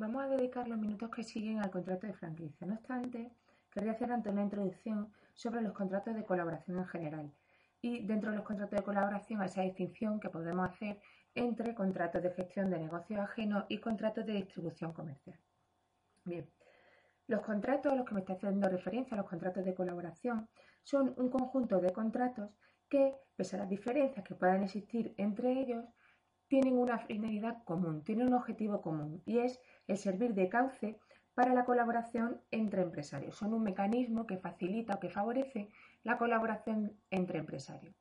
vamos 0.00 0.22
a 0.24 0.28
dedicar 0.28 0.66
los 0.66 0.78
minutos 0.78 1.10
que 1.10 1.22
siguen 1.22 1.58
al 1.58 1.70
contrato 1.70 2.06
de 2.06 2.14
franquicia. 2.14 2.66
No 2.66 2.74
obstante, 2.74 3.30
querría 3.70 3.92
hacer 3.92 4.10
ante 4.10 4.30
una 4.30 4.42
introducción 4.42 5.12
sobre 5.34 5.60
los 5.60 5.74
contratos 5.74 6.14
de 6.14 6.24
colaboración 6.24 6.78
en 6.78 6.86
general 6.86 7.32
y 7.82 8.06
dentro 8.06 8.30
de 8.30 8.38
los 8.38 8.46
contratos 8.46 8.78
de 8.78 8.84
colaboración 8.84 9.42
esa 9.42 9.60
distinción 9.60 10.18
que 10.18 10.30
podemos 10.30 10.70
hacer 10.70 10.98
entre 11.34 11.74
contratos 11.74 12.22
de 12.22 12.30
gestión 12.30 12.70
de 12.70 12.78
negocios 12.78 13.20
ajenos 13.20 13.66
y 13.68 13.78
contratos 13.78 14.24
de 14.24 14.32
distribución 14.32 14.92
comercial. 14.94 15.38
Bien, 16.24 16.48
los 17.26 17.42
contratos 17.42 17.92
a 17.92 17.96
los 17.96 18.06
que 18.06 18.14
me 18.14 18.20
está 18.20 18.32
haciendo 18.32 18.68
referencia, 18.68 19.16
los 19.18 19.28
contratos 19.28 19.64
de 19.64 19.74
colaboración, 19.74 20.48
son 20.82 21.14
un 21.18 21.28
conjunto 21.28 21.78
de 21.78 21.92
contratos 21.92 22.50
que, 22.88 23.14
pese 23.36 23.56
a 23.56 23.60
las 23.60 23.68
diferencias 23.68 24.24
que 24.24 24.34
puedan 24.34 24.62
existir 24.64 25.14
entre 25.18 25.60
ellos, 25.60 25.84
tienen 26.50 26.76
una 26.76 26.98
finalidad 26.98 27.62
común, 27.62 28.02
tienen 28.02 28.26
un 28.26 28.34
objetivo 28.34 28.82
común 28.82 29.22
y 29.24 29.38
es 29.38 29.60
el 29.86 29.96
servir 29.96 30.34
de 30.34 30.48
cauce 30.48 30.98
para 31.32 31.54
la 31.54 31.64
colaboración 31.64 32.42
entre 32.50 32.82
empresarios. 32.82 33.36
Son 33.36 33.54
un 33.54 33.62
mecanismo 33.62 34.26
que 34.26 34.36
facilita 34.36 34.96
o 34.96 35.00
que 35.00 35.10
favorece 35.10 35.70
la 36.02 36.18
colaboración 36.18 36.98
entre 37.12 37.38
empresarios. 37.38 37.94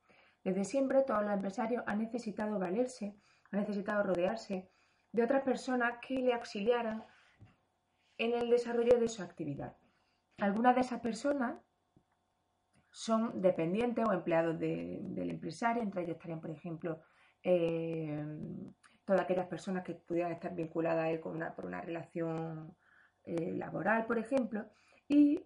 Desde 0.44 0.66
siempre 0.66 1.04
todos 1.04 1.22
los 1.22 1.32
empresarios 1.32 1.84
han 1.86 2.00
necesitado 2.00 2.58
valerse, 2.58 3.16
han 3.52 3.60
necesitado 3.60 4.02
rodearse 4.02 4.68
de 5.12 5.24
otras 5.24 5.44
personas 5.44 6.00
que 6.02 6.16
le 6.16 6.34
auxiliaran 6.34 7.06
en 8.18 8.34
el 8.34 8.50
desarrollo 8.50 9.00
de 9.00 9.10
su 9.10 9.22
actividad. 9.22 9.78
Algunas 10.40 10.74
de 10.74 10.82
esas 10.82 11.02
personas 11.02 11.62
son 12.90 13.44
dependientes 13.44 14.04
o 14.08 14.12
empleados 14.12 14.58
del 14.58 15.30
empresario, 15.30 15.84
entre 15.84 16.02
ellos 16.02 16.16
estarían, 16.16 16.42
por 16.42 16.50
ejemplo, 16.50 17.00
eh, 17.44 18.24
todas 19.06 19.22
aquellas 19.22 19.48
personas 19.48 19.84
que 19.84 19.96
pudieran 19.96 20.32
estar 20.32 20.54
vinculadas 20.54 21.06
a 21.06 21.10
él 21.10 21.20
por 21.20 21.66
una 21.66 21.82
relación 21.82 22.76
eh, 23.24 23.54
laboral, 23.54 24.06
por 24.06 24.18
ejemplo, 24.18 24.66
y 25.08 25.44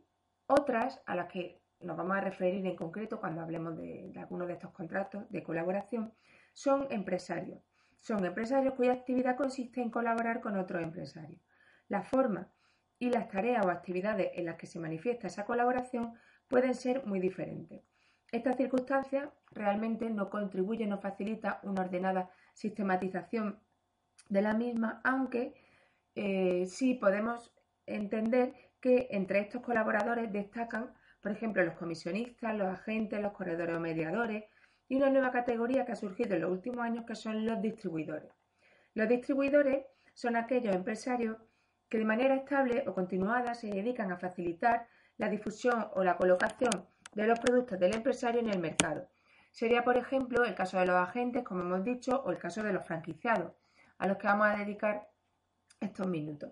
otras 0.47 1.01
a 1.05 1.15
las 1.15 1.27
que 1.31 1.61
nos 1.79 1.97
vamos 1.97 2.17
a 2.17 2.21
referir 2.21 2.65
en 2.65 2.75
concreto 2.75 3.19
cuando 3.19 3.41
hablemos 3.41 3.77
de, 3.77 4.09
de 4.11 4.19
algunos 4.19 4.47
de 4.47 4.53
estos 4.53 4.71
contratos 4.71 5.29
de 5.29 5.43
colaboración, 5.43 6.13
son 6.53 6.87
empresarios. 6.91 7.61
Son 7.99 8.23
empresarios 8.25 8.73
cuya 8.73 8.93
actividad 8.93 9.37
consiste 9.37 9.81
en 9.81 9.89
colaborar 9.89 10.41
con 10.41 10.57
otros 10.57 10.83
empresarios. 10.83 11.41
La 11.87 12.03
forma 12.03 12.51
y 12.99 13.09
las 13.09 13.29
tareas 13.29 13.65
o 13.65 13.69
actividades 13.69 14.31
en 14.35 14.45
las 14.45 14.55
que 14.55 14.67
se 14.67 14.79
manifiesta 14.79 15.27
esa 15.27 15.45
colaboración 15.45 16.13
pueden 16.47 16.75
ser 16.75 17.05
muy 17.05 17.19
diferentes. 17.19 17.81
Esta 18.33 18.53
circunstancia 18.53 19.31
realmente 19.51 20.09
no 20.09 20.31
contribuye, 20.31 20.87
no 20.87 20.97
facilita 20.97 21.59
una 21.61 21.83
ordenada 21.83 22.31
sistematización 22.55 23.59
de 24.27 24.41
la 24.41 24.55
misma, 24.55 25.01
aunque 25.03 25.53
eh, 26.15 26.65
sí 26.65 26.95
podemos 26.95 27.53
entender 27.85 28.55
que 28.81 29.07
entre 29.11 29.39
estos 29.39 29.61
colaboradores 29.61 30.33
destacan, 30.33 30.95
por 31.21 31.31
ejemplo, 31.31 31.63
los 31.63 31.75
comisionistas, 31.75 32.57
los 32.57 32.69
agentes, 32.69 33.21
los 33.21 33.33
corredores 33.33 33.75
o 33.75 33.79
mediadores 33.79 34.45
y 34.89 34.95
una 34.95 35.11
nueva 35.11 35.31
categoría 35.31 35.85
que 35.85 35.91
ha 35.91 35.95
surgido 35.95 36.33
en 36.33 36.41
los 36.41 36.51
últimos 36.51 36.79
años 36.79 37.05
que 37.05 37.15
son 37.15 37.45
los 37.45 37.61
distribuidores. 37.61 38.31
Los 38.95 39.09
distribuidores 39.09 39.85
son 40.15 40.37
aquellos 40.37 40.75
empresarios 40.75 41.37
que 41.87 41.99
de 41.99 42.05
manera 42.05 42.33
estable 42.33 42.83
o 42.87 42.95
continuada 42.95 43.53
se 43.53 43.67
dedican 43.67 44.11
a 44.11 44.17
facilitar 44.17 44.87
la 45.17 45.29
difusión 45.29 45.85
o 45.93 46.03
la 46.03 46.17
colocación 46.17 46.87
de 47.15 47.27
los 47.27 47.39
productos 47.39 47.79
del 47.79 47.95
empresario 47.95 48.41
en 48.41 48.49
el 48.49 48.59
mercado. 48.59 49.07
Sería, 49.51 49.83
por 49.83 49.97
ejemplo, 49.97 50.43
el 50.43 50.55
caso 50.55 50.79
de 50.79 50.85
los 50.85 50.95
agentes, 50.95 51.43
como 51.43 51.61
hemos 51.61 51.83
dicho, 51.83 52.23
o 52.25 52.31
el 52.31 52.37
caso 52.37 52.63
de 52.63 52.73
los 52.73 52.85
franquiciados, 52.85 53.51
a 53.97 54.07
los 54.07 54.17
que 54.17 54.27
vamos 54.27 54.47
a 54.47 54.57
dedicar 54.57 55.07
estos 55.79 56.07
minutos. 56.07 56.51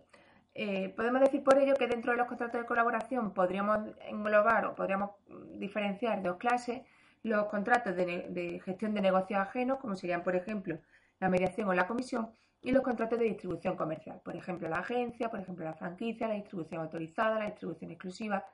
Eh, 0.54 0.90
podemos 0.90 1.22
decir 1.22 1.44
por 1.44 1.58
ello 1.58 1.76
que 1.76 1.88
dentro 1.88 2.12
de 2.12 2.18
los 2.18 2.28
contratos 2.28 2.62
de 2.62 2.68
colaboración 2.68 3.34
podríamos 3.34 3.80
englobar 4.02 4.66
o 4.66 4.76
podríamos 4.76 5.12
diferenciar 5.56 6.22
dos 6.22 6.38
clases, 6.38 6.82
los 7.24 7.46
contratos 7.46 7.96
de, 7.96 8.28
de 8.30 8.60
gestión 8.60 8.94
de 8.94 9.02
negocios 9.02 9.40
ajenos, 9.40 9.80
como 9.80 9.96
serían, 9.96 10.24
por 10.24 10.36
ejemplo, 10.36 10.80
la 11.20 11.30
mediación 11.30 11.70
o 11.70 11.74
la 11.74 11.88
comisión, 11.88 12.32
y 12.62 12.72
los 12.72 12.84
contratos 12.84 13.18
de 13.18 13.26
distribución 13.26 13.76
comercial, 13.76 14.22
por 14.24 14.36
ejemplo, 14.36 14.70
la 14.70 14.80
agencia, 14.80 15.30
por 15.30 15.40
ejemplo, 15.40 15.66
la 15.66 15.74
franquicia, 15.74 16.28
la 16.28 16.36
distribución 16.36 16.82
autorizada, 16.82 17.40
la 17.40 17.46
distribución 17.46 17.92
exclusiva, 17.92 18.46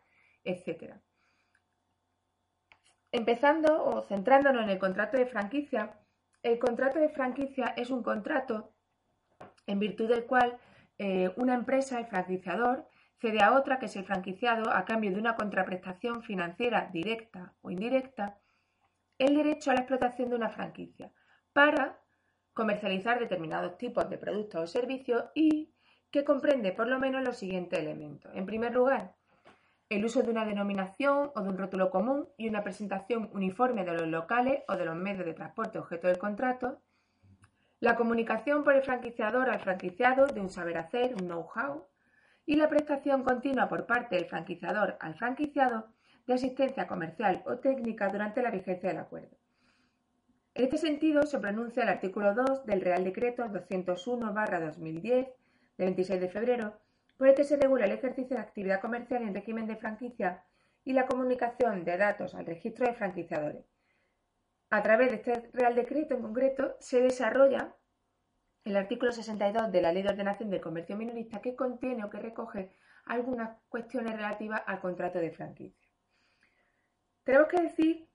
etc. 0.44 0.94
Empezando 3.18 3.84
o 3.84 4.04
centrándonos 4.04 4.62
en 4.62 4.70
el 4.70 4.78
contrato 4.78 5.18
de 5.18 5.26
franquicia, 5.26 5.98
el 6.44 6.60
contrato 6.60 7.00
de 7.00 7.10
franquicia 7.10 7.74
es 7.76 7.90
un 7.90 8.04
contrato 8.04 8.76
en 9.66 9.80
virtud 9.80 10.08
del 10.08 10.28
cual 10.28 10.60
eh, 11.00 11.32
una 11.36 11.56
empresa, 11.56 11.98
el 11.98 12.06
franquiciador, 12.06 12.88
cede 13.20 13.42
a 13.42 13.56
otra, 13.58 13.80
que 13.80 13.88
es 13.88 13.96
el 13.96 14.06
franquiciado, 14.06 14.72
a 14.72 14.86
cambio 14.86 15.10
de 15.10 15.18
una 15.18 15.36
contraprestación 15.36 16.22
financiera 16.22 16.92
directa 16.94 17.56
o 17.62 17.72
indirecta, 17.72 18.38
el 19.18 19.36
derecho 19.36 19.72
a 19.72 19.74
la 19.74 19.80
explotación 19.80 20.30
de 20.30 20.36
una 20.36 20.52
franquicia 20.52 21.12
para 21.54 22.00
comercializar 22.54 23.18
determinados 23.20 23.80
tipos 23.80 24.08
de 24.12 24.20
productos 24.20 24.62
o 24.62 24.68
servicios 24.68 25.24
y 25.34 25.74
que 26.12 26.24
comprende 26.24 26.72
por 26.72 26.88
lo 26.88 27.00
menos 27.00 27.24
los 27.24 27.38
siguientes 27.38 27.80
elementos. 27.80 28.32
En 28.36 28.46
primer 28.46 28.76
lugar, 28.76 29.16
el 29.90 30.04
uso 30.04 30.22
de 30.22 30.32
una 30.32 30.46
denominación 30.46 31.32
o 31.34 31.42
de 31.42 31.50
un 31.50 31.58
rótulo 31.58 31.90
común 31.90 32.28
y 32.38 32.50
una 32.50 32.64
presentación 32.64 33.30
uniforme 33.34 33.86
de 33.86 33.94
los 33.94 34.08
locales 34.08 34.64
o 34.68 34.76
de 34.76 34.86
los 34.86 34.96
medios 34.96 35.26
de 35.26 35.34
transporte 35.34 35.80
objeto 35.80 36.08
del 36.08 36.18
contrato, 36.18 36.82
la 37.80 37.96
comunicación 37.96 38.64
por 38.64 38.74
el 38.74 38.84
franquiciador 38.84 39.50
al 39.50 39.60
franquiciado 39.60 40.28
de 40.28 40.42
un 40.42 40.50
saber 40.50 40.78
hacer, 40.78 41.14
un 41.14 41.28
know-how, 41.28 41.86
y 42.46 42.56
la 42.56 42.70
prestación 42.70 43.24
continua 43.24 43.70
por 43.70 43.86
parte 43.86 44.16
del 44.16 44.26
franquiciador 44.26 44.98
al 45.00 45.16
franquiciado 45.16 45.88
de 46.26 46.34
asistencia 46.34 46.88
comercial 46.88 47.44
o 47.46 47.58
técnica 47.58 48.10
durante 48.10 48.42
la 48.42 48.52
vigencia 48.52 48.90
del 48.90 49.00
acuerdo. 49.00 49.38
En 50.54 50.64
este 50.64 50.78
sentido, 50.78 51.24
se 51.24 51.40
pronuncia 51.40 51.84
el 51.84 51.90
artículo 51.90 52.34
2 52.34 52.66
del 52.66 52.82
Real 52.82 53.04
Decreto 53.04 53.44
201-2010 53.44 55.02
de 55.02 55.86
26 55.86 56.20
de 56.20 56.30
febrero, 56.30 56.80
por 57.18 57.28
el 57.28 57.36
que 57.36 57.44
se 57.44 57.58
regula 57.58 57.86
el 57.86 57.92
ejercicio 57.92 58.38
de 58.38 58.44
actividad 58.44 58.80
comercial 58.80 59.24
en 59.24 59.34
régimen 59.34 59.68
de 59.68 59.76
franquicia 59.76 60.44
y 60.84 60.94
la 60.94 61.08
comunicación 61.08 61.84
de 61.84 61.98
datos 61.98 62.36
al 62.36 62.46
registro 62.46 62.86
de 62.86 62.94
franquiciadores. 62.94 63.66
A 64.70 64.84
través 64.84 65.10
de 65.10 65.16
este 65.18 65.50
Real 65.54 65.76
Decreto 65.76 66.14
en 66.14 66.22
concreto 66.22 66.78
se 66.80 67.02
desarrolla 67.02 67.76
el 68.64 68.76
artículo 68.76 69.12
62 69.12 69.72
de 69.72 69.82
la 69.82 69.92
Ley 69.92 70.04
de 70.04 70.10
Ordenación 70.10 70.50
del 70.50 70.62
Comercio 70.62 70.98
Minorista 70.98 71.42
que 71.42 71.56
contiene 71.56 72.04
o 72.04 72.10
que 72.10 72.20
recoge 72.20 72.72
algunas 73.06 73.58
cuestiones 73.70 74.16
relativas 74.16 74.62
al 74.66 74.80
contrato 74.80 75.20
de 75.20 75.32
franquicia. 75.32 75.88
Tenemos 77.24 77.48
que 77.48 77.62
decir 77.62 78.10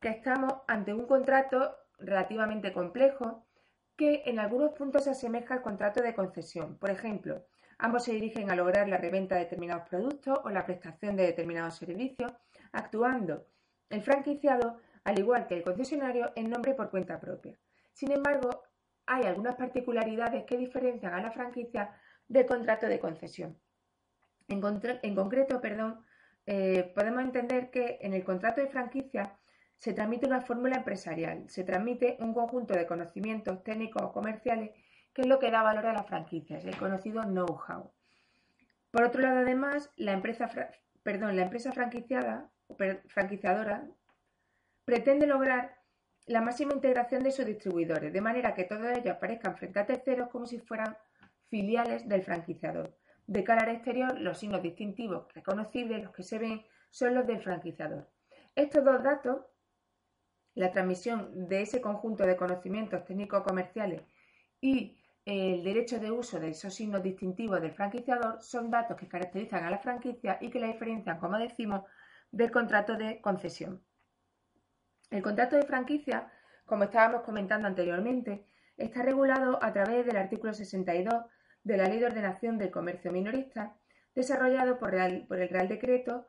que 0.00 0.08
estamos 0.08 0.52
ante 0.68 0.92
un 0.92 1.06
contrato 1.06 1.76
relativamente 1.98 2.72
complejo 2.72 3.46
que 3.96 4.22
en 4.26 4.38
algunos 4.38 4.72
puntos 4.72 5.04
se 5.04 5.10
asemeja 5.10 5.54
al 5.54 5.62
contrato 5.62 6.02
de 6.02 6.14
concesión. 6.14 6.78
Por 6.78 6.90
ejemplo, 6.90 7.44
ambos 7.80 8.04
se 8.04 8.12
dirigen 8.12 8.50
a 8.50 8.56
lograr 8.56 8.88
la 8.88 8.98
reventa 8.98 9.34
de 9.34 9.42
determinados 9.42 9.88
productos 9.88 10.38
o 10.44 10.50
la 10.50 10.64
prestación 10.64 11.16
de 11.16 11.26
determinados 11.26 11.76
servicios, 11.76 12.32
actuando 12.72 13.46
el 13.88 14.02
franquiciado, 14.02 14.78
al 15.04 15.18
igual 15.18 15.46
que 15.46 15.56
el 15.56 15.62
concesionario, 15.62 16.32
en 16.36 16.50
nombre 16.50 16.74
por 16.74 16.90
cuenta 16.90 17.18
propia. 17.18 17.56
Sin 17.92 18.12
embargo, 18.12 18.62
hay 19.06 19.24
algunas 19.24 19.56
particularidades 19.56 20.44
que 20.44 20.56
diferencian 20.56 21.14
a 21.14 21.22
la 21.22 21.32
franquicia 21.32 21.94
del 22.28 22.46
contrato 22.46 22.86
de 22.86 23.00
concesión. 23.00 23.58
En, 24.46 24.60
concreto, 24.60 25.60
perdón, 25.60 26.04
eh, 26.46 26.92
podemos 26.94 27.22
entender 27.22 27.70
que 27.70 27.98
en 28.00 28.14
el 28.14 28.24
contrato 28.24 28.60
de 28.60 28.68
franquicia 28.68 29.38
se 29.76 29.92
transmite 29.92 30.26
una 30.26 30.42
fórmula 30.42 30.76
empresarial, 30.76 31.48
se 31.48 31.64
transmite 31.64 32.18
un 32.20 32.34
conjunto 32.34 32.74
de 32.74 32.86
conocimientos 32.86 33.62
técnicos 33.62 34.02
o 34.02 34.12
comerciales 34.12 34.70
que 35.12 35.22
es 35.22 35.28
lo 35.28 35.38
que 35.38 35.50
da 35.50 35.62
valor 35.62 35.86
a 35.86 35.92
la 35.92 36.04
franquicia, 36.04 36.58
es 36.58 36.64
el 36.64 36.76
conocido 36.76 37.22
know-how. 37.22 37.92
Por 38.90 39.04
otro 39.04 39.22
lado, 39.22 39.40
además, 39.40 39.90
la 39.96 40.12
empresa, 40.12 40.50
perdón, 41.02 41.36
la 41.36 41.42
empresa 41.42 41.72
franquiciada 41.72 42.50
o 42.66 42.76
franquiciadora 43.08 43.88
pretende 44.84 45.26
lograr 45.26 45.76
la 46.26 46.40
máxima 46.40 46.74
integración 46.74 47.22
de 47.22 47.32
sus 47.32 47.46
distribuidores, 47.46 48.12
de 48.12 48.20
manera 48.20 48.54
que 48.54 48.64
todos 48.64 48.86
ellos 48.96 49.14
aparezcan 49.14 49.56
frente 49.56 49.80
a 49.80 49.86
terceros 49.86 50.28
como 50.28 50.46
si 50.46 50.58
fueran 50.58 50.96
filiales 51.48 52.08
del 52.08 52.22
franquiciador. 52.22 52.96
De 53.26 53.44
cara 53.44 53.62
al 53.62 53.76
exterior, 53.76 54.18
los 54.20 54.38
signos 54.38 54.62
distintivos 54.62 55.32
reconocibles, 55.34 56.02
los 56.02 56.12
que 56.12 56.22
se 56.22 56.38
ven, 56.38 56.64
son 56.90 57.14
los 57.14 57.26
del 57.26 57.40
franquiciador. 57.40 58.08
Estos 58.54 58.84
dos 58.84 59.02
datos 59.02 59.46
la 60.54 60.72
transmisión 60.72 61.48
de 61.48 61.62
ese 61.62 61.80
conjunto 61.80 62.26
de 62.26 62.36
conocimientos 62.36 63.04
técnicos 63.04 63.42
comerciales 63.42 64.02
y 64.60 64.99
el 65.24 65.62
derecho 65.62 65.98
de 65.98 66.10
uso 66.10 66.40
de 66.40 66.50
esos 66.50 66.74
signos 66.74 67.02
distintivos 67.02 67.60
del 67.60 67.72
franquiciador 67.72 68.42
son 68.42 68.70
datos 68.70 68.96
que 68.96 69.08
caracterizan 69.08 69.64
a 69.64 69.70
la 69.70 69.78
franquicia 69.78 70.38
y 70.40 70.50
que 70.50 70.60
la 70.60 70.68
diferencian, 70.68 71.18
como 71.18 71.38
decimos, 71.38 71.84
del 72.32 72.50
contrato 72.50 72.96
de 72.96 73.20
concesión. 73.20 73.82
El 75.10 75.22
contrato 75.22 75.56
de 75.56 75.64
franquicia, 75.64 76.32
como 76.64 76.84
estábamos 76.84 77.22
comentando 77.22 77.66
anteriormente, 77.66 78.46
está 78.76 79.02
regulado 79.02 79.58
a 79.62 79.72
través 79.72 80.06
del 80.06 80.16
artículo 80.16 80.54
62 80.54 81.24
de 81.64 81.76
la 81.76 81.84
Ley 81.84 81.98
de 81.98 82.06
Ordenación 82.06 82.58
del 82.58 82.70
Comercio 82.70 83.12
Minorista, 83.12 83.76
desarrollado 84.14 84.78
por, 84.78 84.94
el 84.94 85.26
Real 85.28 85.68
Decreto 85.68 86.26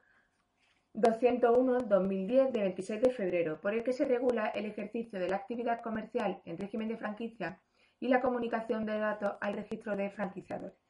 201-2010 0.95 2.51
de 2.51 2.61
26 2.61 3.01
de 3.01 3.11
febrero, 3.11 3.61
por 3.61 3.73
el 3.73 3.83
que 3.83 3.93
se 3.93 4.05
regula 4.05 4.47
el 4.47 4.65
ejercicio 4.65 5.19
de 5.19 5.29
la 5.29 5.37
actividad 5.37 5.81
comercial 5.81 6.41
en 6.45 6.57
régimen 6.57 6.89
de 6.89 6.97
franquicia 6.97 7.61
y 8.01 8.09
la 8.09 8.19
comunicación 8.19 8.85
de 8.85 8.97
datos 8.97 9.35
al 9.39 9.53
registro 9.53 9.95
de 9.95 10.09
franquiciadores. 10.09 10.80